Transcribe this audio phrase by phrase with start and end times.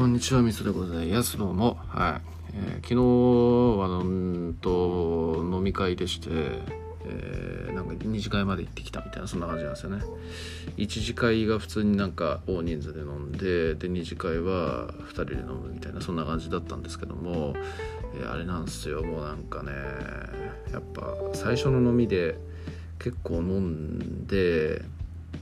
[0.00, 1.36] こんにちは、みそでございます。
[1.36, 1.76] どうも。
[1.88, 2.22] は
[2.54, 2.54] い。
[2.54, 2.94] えー昨日
[3.78, 6.30] は、うんと、飲み会でして、
[7.04, 10.02] えーなんか二次会まで行ってきたみたいな、そんな感じなんですよね。
[10.78, 17.52] 一次会が普通になんか大人数で飲んで、で、二次会は二人で飲むみたいな、そんな感じだったんですけども、
[18.14, 19.70] えーあれなんですよ、もうなんかね、
[20.72, 22.38] やっぱ最初の飲みで
[22.98, 24.82] 結構飲んで、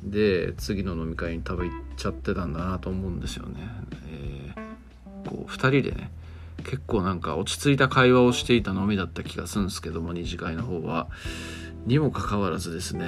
[0.03, 3.61] で次の飲み会に多分行っちゃってたんだなと思うんですよね。
[5.29, 6.11] こう2人でね
[6.65, 11.09] 結構なんか落ち着いた会話をしていた飲みだった気がするんですけども二次会の方は。
[11.87, 13.07] にもかかわらずですね、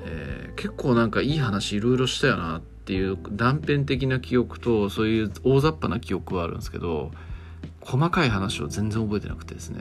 [0.00, 7.10] えー結構なんかいい話いろいろしたよなっていう断片的な記憶とそういう大雑把な記憶はあるんですけど
[7.82, 9.80] 細かい話を全然覚えてなくてですね、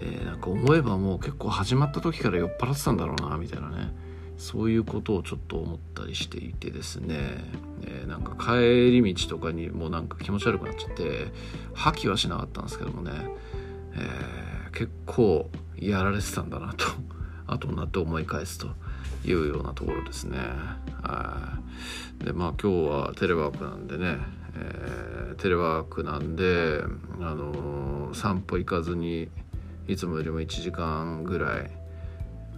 [0.00, 3.92] えーなんか思えばもう結構始まった時から酔っ払ってたんだろうなみたいなね
[4.40, 7.16] そういうことをちょっと思ったりしていてですね、
[7.82, 11.26] えーなんか帰り道とかにもうなんか気持ち悪くなっちゃって
[11.74, 13.12] 吐きはしなかったんですけどもね、
[13.94, 16.86] えー結構やられてたんだなと
[17.48, 18.68] 後になって思い返すと
[19.24, 20.38] いうようなところですね。
[21.02, 21.58] は
[22.22, 22.24] い。
[22.24, 24.16] でまあ今日はテレワークなんでね、
[24.54, 26.82] えーテレワークなんで、
[27.20, 29.28] あのー散歩行かずに
[29.86, 31.70] いつもよりも1時間ぐらい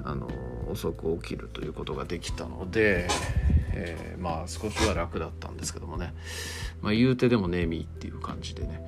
[0.05, 0.29] あの
[0.71, 3.09] 遅く起きるということができたので、
[3.73, 6.15] えーまあ少しは楽だったんですけどもね、
[6.81, 8.81] まあ、言うてでもネミーっていう感じでね、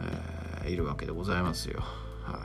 [0.00, 1.80] えーいるわけでございますよ。
[2.22, 2.38] は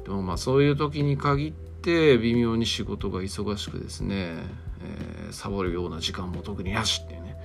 [0.00, 4.36] い、でもまあそういう時に限って微妙に仕事が忙しくですね、
[4.82, 7.36] えーサボるような時間も特になしっていうね、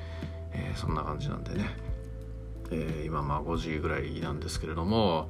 [0.53, 1.65] えーそんな感じなんでね、
[2.71, 5.29] えー今まあ5時ぐらいなんですけれども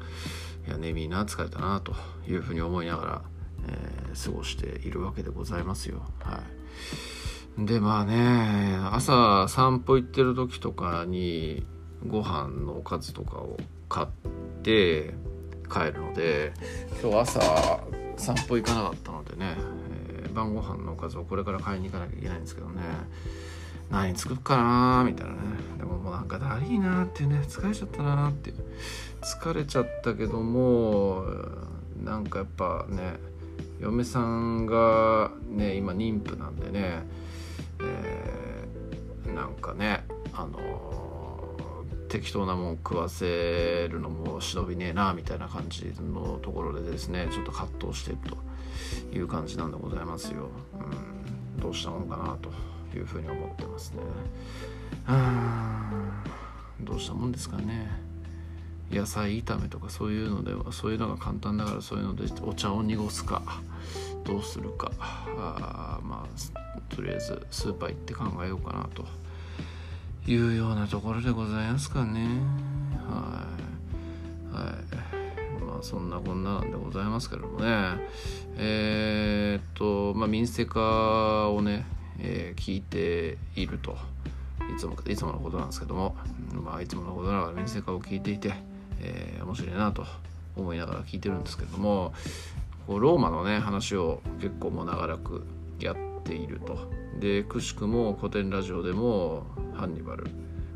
[0.68, 1.94] いやネミーな疲れたなと
[2.28, 3.22] いうふうに思いながら、
[3.68, 6.02] えー過ごしているわけでございますよ。
[6.22, 6.42] は
[7.60, 11.66] い、でまあね朝散歩行ってる時とかに
[12.08, 13.58] ご飯のおかずとかを
[13.90, 14.08] 買っ
[14.64, 15.14] て
[15.70, 16.54] 帰るので
[17.04, 17.84] 今日朝
[18.16, 22.82] 散歩行かなかったのでね、えー晩ご飯のおかずをこれから買いに行かなきゃいけないんですけどね
[23.90, 25.40] 何作るかなみたいなね。
[25.78, 28.54] でももうなんかだりーなーってね疲れちゃったなーって
[29.22, 31.26] 疲れちゃったけども
[32.04, 33.14] なんかやっぱね
[33.80, 37.04] 嫁さんがね今妊婦なんでね、
[37.82, 40.86] えーなんかねあのー
[42.08, 48.18] 適当なもん食わせるのも忍びねえなみたいな感じのところでですねちょっと葛藤してる
[49.12, 50.50] という感じなんでございますよ。
[51.58, 52.50] うん、どうしたもんかなと
[52.98, 53.98] いうふうに思ってますね。
[55.08, 58.05] あーどうしたもんですかね。
[58.92, 63.42] 野菜炒めとかそういうのではそういうのが簡単だからそういうのでお茶を濁すか。
[64.24, 64.92] どうするか。
[65.00, 69.06] あまあとりあえずスーパー行って考えようかなと
[70.30, 72.28] いうようなところでございますかね。
[73.08, 73.46] は
[74.52, 74.56] い。
[74.56, 75.64] はい。
[75.64, 78.00] まあそんなこんななんでございますけどもね。
[78.58, 81.86] えーっとまあ民生化をね、
[82.20, 83.98] えー聞いていると。
[84.76, 86.16] いつもいつものことなんですけども、
[86.52, 88.54] まあ、いつものことながら民生化を聞いていて、
[89.06, 90.06] えー面白いなと
[90.56, 92.14] 思いながら聞いてるんですけども
[92.88, 95.46] こうローマのね話を結構もう長らく
[95.80, 99.46] やっているとでくしくも古典ラジオでも
[99.76, 100.28] ハンニバル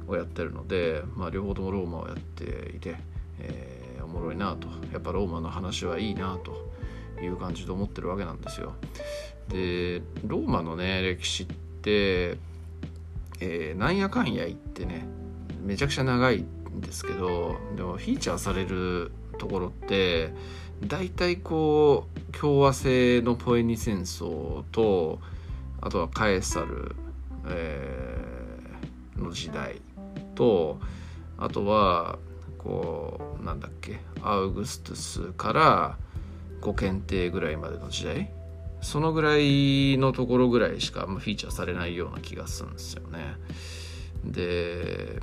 [0.07, 2.95] をやってるので、まあ、両方ともローマをやっていて、
[3.39, 8.73] えーおもろいなとやっぱローマの話はいいなという感じで思ってるわけなんですよ。
[9.49, 12.37] でローマのね歴史って
[13.41, 15.05] えーなんやかんや言ってね
[15.63, 16.45] めちゃくちゃ長い
[16.77, 20.33] んですけどでもフィーチャーされるところって
[20.85, 25.19] 大体こう共和制のポエニ戦争と
[25.81, 26.95] あとはカエサル、
[27.47, 28.29] えー
[29.19, 29.81] の時代
[30.35, 30.79] と
[31.37, 32.17] あとは
[32.57, 35.97] こうなんだっけアウグストゥスから
[36.61, 38.31] ご検定ぐらいまでの時代
[38.81, 43.35] そのぐらいのところぐらいしかフィーチャーされないような気がするんですよね。
[44.23, 45.21] で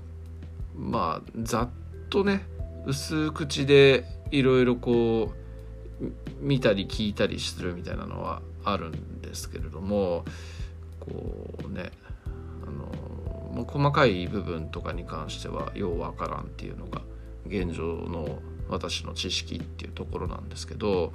[0.77, 1.71] まあざっ
[2.11, 2.47] とね
[2.87, 5.33] 薄口でいろいろこ
[6.01, 6.07] う
[6.41, 10.25] 見たり聞いたりするみたいなのはあるんですけれども
[11.01, 11.91] こうね
[12.63, 17.03] あの、まあ、細かい部分とかに関してはようわからんっていうのが
[17.47, 21.13] 現状の私の知識っていうところなんですけど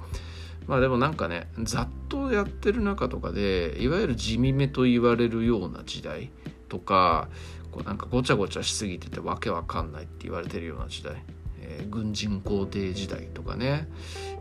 [0.66, 6.30] まあでもなんかねざっとやってる中とかでいわゆる地味めと言われるような時代
[6.68, 7.28] とか
[7.72, 11.16] こうなんかごちゃごちゃしすぎててわけわかんないって言われてるような時代、
[11.60, 13.88] えー軍人皇帝時代とかね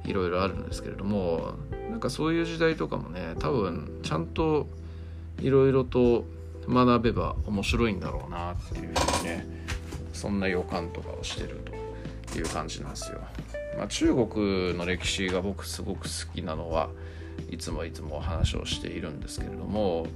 [0.06, 1.54] いろいろあるんですけれども
[1.89, 4.68] なんかそういう時代とかもね多分ちゃんと
[5.39, 6.25] いろいろと
[6.68, 9.45] 学べば面白いんだろうなっていうふうにね
[10.13, 11.62] そんな予感とかをしてる
[12.30, 13.19] という感じなんですよ。
[13.78, 16.89] まあ、中国の歴史が僕すごく好きなのは
[17.50, 20.07] いつもいつもお話をしているんですけれども、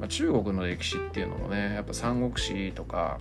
[0.00, 3.18] まあ、中国の歴史っていうのもねやっぱ三国志とか、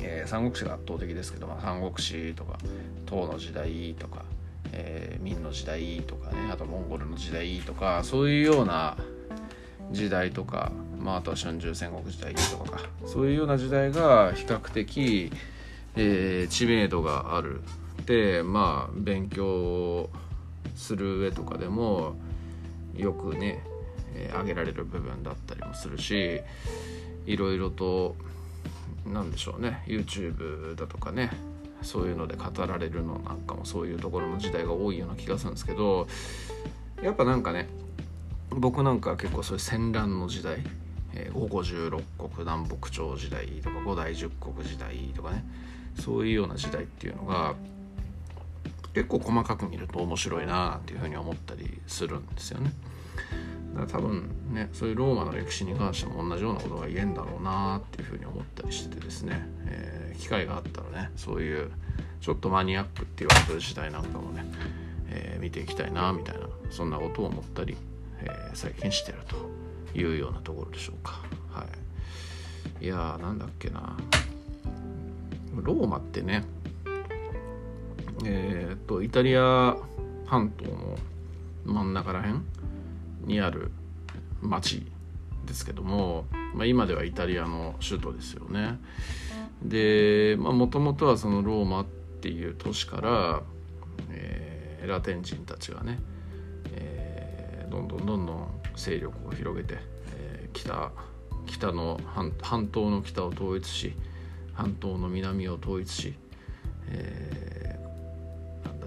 [0.00, 2.58] えー、三国志が圧倒的ですけど、まあ、三国志とか
[3.06, 4.24] 唐の時代とか、
[4.72, 8.96] えー、明の時代とかねあとモンゴルの時代とかそういうような
[9.90, 15.32] 時代とか、まあ、あとは春秋戦国時代とかそういうような時代が比較的、
[15.96, 17.62] えー、知名度がある。
[18.06, 20.08] でまあ勉強
[20.74, 22.14] する上とかでも
[22.96, 23.62] よくね、
[24.14, 26.40] えー、げられる部分だったりもするし
[27.26, 28.16] いろいろと
[29.06, 31.30] 何でしょうね YouTube だとかね
[31.82, 36.08] そういうので語られるのなんかもそういうところの時代が多いような気がするんですけど
[37.02, 37.68] やっぱなんかね
[38.50, 40.58] 僕なんか結構そういう戦乱の時代、
[41.14, 45.44] えー、五五十六国南北朝時代とか五代十国時代とかね
[46.00, 47.54] そういうような時代っていうのが
[48.98, 52.72] 結構細かく見ると面白いなっていうふうに思ったりするんですよね。
[53.74, 61.70] だから多分ねそういうローマの歴史に関しても同じようなことが言えんだろうなっていうふうに思ったりしててですね、えー、機会があったらねそういう
[62.20, 64.44] ちょっとマニアックって言われてる時代なんかもね、
[65.10, 67.76] えー、見ていきたいなみたいなそんなことを思ったり
[68.20, 69.36] えー、最近してると
[69.98, 71.20] いうようなところでしょうか。
[71.50, 71.64] は
[72.80, 73.96] い、いやーなんだっけな
[75.54, 76.44] ローマってね
[78.24, 79.76] えー、っとイタリア
[80.26, 80.98] 半島の
[81.64, 82.40] 真ん中ら辺
[83.24, 83.70] にある
[84.40, 84.86] 町
[85.46, 88.78] ですけども、まあ、今ではイタリアの首都ですよね。
[89.62, 91.86] でもともとはそのローマっ
[92.20, 93.42] ていう都市から、
[94.10, 95.98] えー、ラテン人たちがね
[96.72, 99.78] えどんどんどんどん勢力を広げて、
[100.14, 100.92] えー、北
[101.46, 101.98] 北の
[102.40, 103.94] 半島の北を統一し
[104.52, 106.14] 半島の南を統一し、
[106.88, 107.57] えー、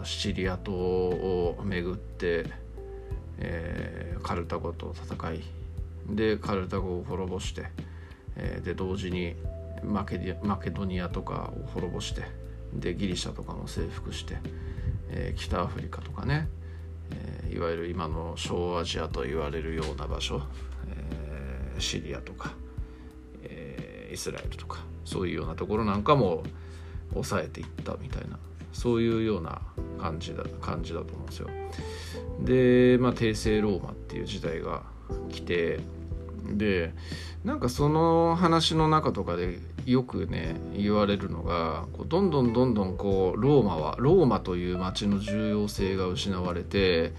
[0.03, 2.45] シチリア島を巡って、
[3.37, 5.41] えー、カルタゴと戦い
[6.09, 7.67] でカルタゴを滅ぼして、
[8.35, 9.35] えー、で同時に
[9.83, 12.23] マケディマケドニアとかを滅ぼして
[12.73, 14.37] でギリシャとかも征服して、
[15.09, 16.47] えー、北アフリカとかね
[17.11, 20.41] えー、いわゆる今の小アジアと言われるような場所、
[20.89, 22.53] えー、シリアとか、
[23.43, 26.43] えー、イスラエルとかそういうようなところなんかも
[27.13, 28.39] 抑えていったみたいな
[28.73, 29.61] そういうような
[29.99, 31.49] 感じだ感じだと思うんですよ。
[32.41, 34.83] で、まあ、帝政ローマっていう時代が
[35.29, 35.79] 来て
[36.45, 36.93] で
[37.43, 47.13] なんかその話の中とかでよくね言われるのがこうどんどんどんどんこうローマはローマという街の重要性が失われて、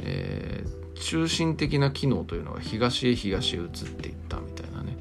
[0.00, 4.96] えー、中心的な機能というのが東へ東へ移っていったみたいなね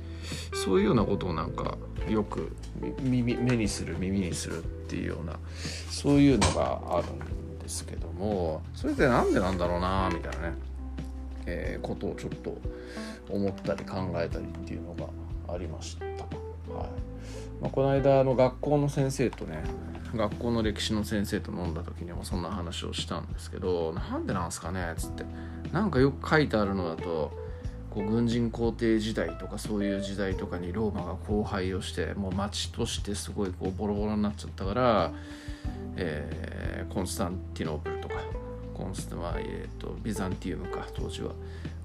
[0.53, 1.77] そういうようなことをなんか
[2.07, 2.55] よく
[3.01, 5.39] 耳目にする耳にするっていうような
[5.89, 10.55] そういうのがあるんですけどもそれって何でなんだろうなみたいなね、
[11.45, 12.57] えー、ことをちょっと
[13.29, 16.05] 思ったり考えたりっていうのがありました。
[16.05, 16.15] はい
[17.61, 19.63] まあ、この間の学校の先生とね
[20.13, 25.23] 学校の歴史の先生と飲んだ時にもそんな話をしたんですけどなんでなんすかねっつって
[25.71, 27.31] なんかよく書いてあるのだと
[27.91, 35.11] こう軍人皇帝時代とかそういう時代とかにローマが荒廃をしてもう町としてすごいこうボロボロになっちゃったから、
[35.97, 38.15] えー、コンスタンティノープルとか
[38.73, 41.33] コンスタは、えーと、ビザンティウムか当時は、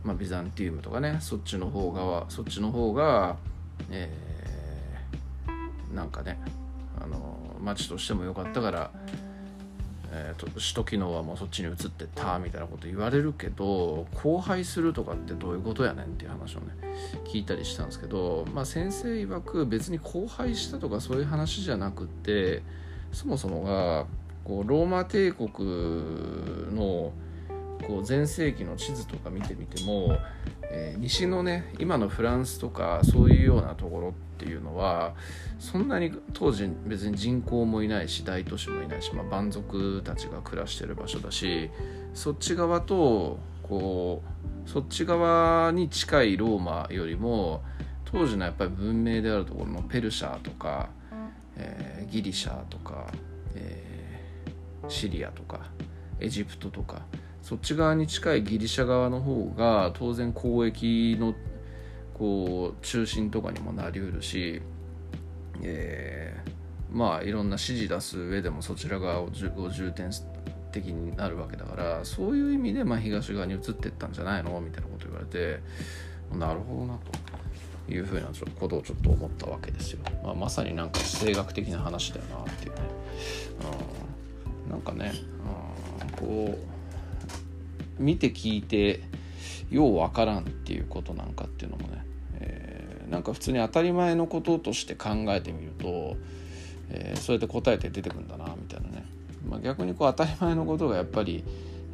[0.05, 3.37] まあ、ビザンティウムとかねそっちの方がそっちの方が、
[3.91, 6.39] えー、なんかね
[7.01, 8.91] あの町としても良かったから、
[10.13, 16.67] えーと、首都機能はもうそっちに移ってたみたいなこと言われるけど荒廃するとかってどういうことやねんっていう話をね
[17.25, 22.63] 聞いたりしたんですけど、まあ、先生曰く別に荒廃したとかそういう話じゃなくって
[23.13, 24.07] そもそもが
[24.45, 25.51] こうローマ帝国
[26.75, 27.13] の
[27.87, 30.17] こう全盛期の地図とか見てみても、
[30.71, 35.15] えー、西のね今のフランスとかそういうようなところっていうのは
[35.59, 41.71] そんなに当時別に人口もいないし大都市もいないし、まあ、蛮族たちが暮らしてる場所だし
[42.15, 47.63] そっち側とこうそっち側に近いローマよりも
[48.05, 50.91] 当時のやっぱり文明であるところのペルシャとか、
[51.57, 53.07] えー、ギリシャとか、
[53.55, 55.61] えー、シリアとか
[56.21, 57.03] エジプトとか
[57.47, 61.33] そっち側に近いギリシャ側の方が当然交易の
[62.13, 64.61] こう中心とかにもなりうるし、
[65.63, 70.11] えー、まあいろんな指示出す上でもそちら側を重点
[70.73, 74.61] 的になるわけだからそういう意味でまあ東側に移っていったんじゃないの？
[74.61, 75.61] みたいなこと言われて
[76.37, 76.99] なるほどな
[77.87, 78.27] というふうな
[78.59, 80.01] ことをちょっと思ったわけですよ。
[80.25, 82.81] まあ、まさになんか地政学的な話だよなっていうね。
[84.65, 85.13] うん、なんかね、
[86.21, 86.76] うん、こう
[87.99, 89.01] 見て聞いて
[89.71, 96.17] ようわからんっていうことなんかっていうのもね、えー、なんか普通に当たり前のこととして考えてみると、
[96.91, 99.05] えー、そうやって答えて出てくんだなみたいなね、
[99.49, 101.45] まあ、逆にこう当たり前のことがやっぱり、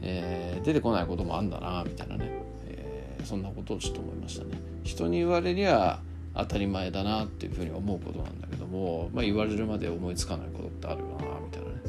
[0.02, 2.30] えー、出てこないこともあんだなみたいなね、
[2.66, 4.58] えー、そんなことをちょっと思いましたね。
[4.84, 6.00] 人に言われりゃ
[6.34, 11.81] 当たり前だなっていうふうに思うことなんだけども、まあ、言われるまで思いつかないことってあるよなみたいなね、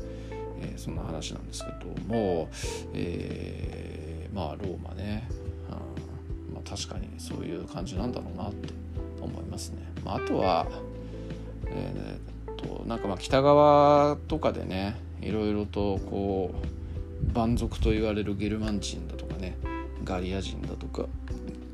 [0.83, 2.49] そんな話なんですけども、
[2.93, 5.29] えー、まあローマね、
[5.69, 8.73] うんまあ、確かにそういう感じなんだろうなって
[9.21, 9.77] 思いますね。
[10.03, 10.67] まあ、あとは、
[11.67, 19.55] えー、となんかまあ北側とかでねいろいろとこう蛮族と言われるゲルマン人だとかね
[20.03, 21.05] ガリア人だとか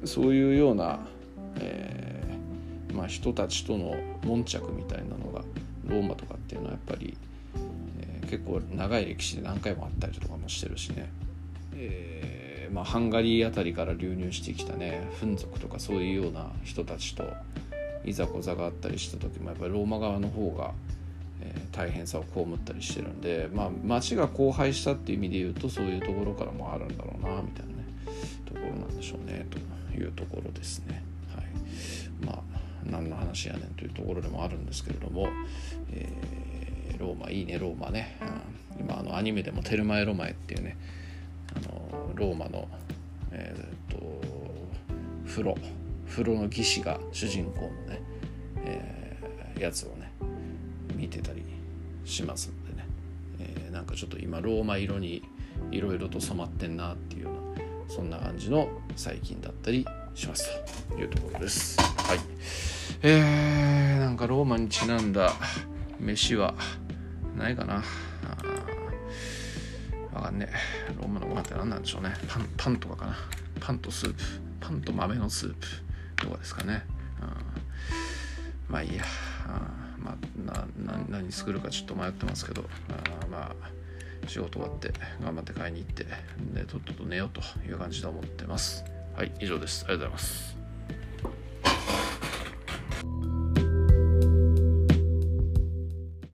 [0.06, 1.00] そういうような、
[1.60, 5.42] えー、まあ、人たちとの悶着みたいなのが
[5.88, 7.18] ローマとかっていうのはやっぱり、
[8.29, 11.09] 結構長い歴史で何回もあったりとかもしてるしね、
[11.75, 17.24] えー、まあ、ハンガリーあたりから流入してきたねフン族とかそういうような人たちと
[18.05, 20.71] いざこざがあったりした時もやっぱりローマ側の方が、
[21.41, 27.86] え大変さを被ったりしてるんで、まあ、町が荒廃したっていう意味で言うとそういうところからもあるんだろうなみたいなね
[28.45, 29.57] ところなんでしょうねと。
[30.00, 31.03] いうところですね。
[31.36, 31.45] はい、
[32.25, 32.39] まあ
[32.86, 35.27] 何の話やねんというところでもあるんですけれども、
[35.91, 36.49] えー、
[36.98, 38.17] ローマいいねローマね、
[38.77, 40.77] うん、今あのアニメでも「テルマエ・ロマエ」っていうね
[41.55, 42.67] あのローマの、
[43.31, 44.22] えー、っと
[45.27, 45.58] 風呂
[46.08, 48.01] 風呂の技師が主人公のね、
[48.65, 50.12] えー、やつをね
[50.96, 51.43] 見てたり
[52.05, 52.86] しますんでね、
[53.39, 55.24] えー、なんかちょっと今ローマ色に
[55.72, 57.39] いろいろと染まってんなっていうような
[57.88, 60.50] そんな感じの最近だったりします
[60.89, 61.79] というところです。
[61.81, 62.19] はい。
[63.01, 65.34] えー、なんかローマにちなんだ
[66.00, 66.56] 飯は
[67.38, 67.84] ないかな。
[70.13, 70.94] わかんねえ。
[70.98, 72.13] ローマのご飯って何なんでしょうね。
[72.27, 73.18] パン、パンとかかな。
[73.60, 74.22] パンとスープ。
[74.60, 75.68] パンと豆のスープ
[76.15, 76.84] とかですかね。
[77.22, 79.03] うんまあいいや。
[80.00, 80.15] ま
[80.46, 83.70] あ、な何作るかちょっと迷ってますけど、あまあ
[84.27, 86.06] 仕事終わって頑張って買いに行って
[86.53, 88.84] でとっとと寝ようという感じで思ってます
[89.15, 90.59] はい以上ですありがとうございます